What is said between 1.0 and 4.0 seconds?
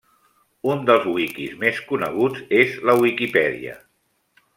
wikis més coneguts és la Wikipedia.